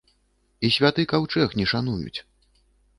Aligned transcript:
І 0.65 0.71
святы 0.77 1.07
каўчэг 1.13 1.57
не 1.61 1.65
шануюць! 1.77 2.19